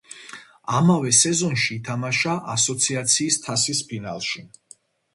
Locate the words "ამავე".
0.79-1.11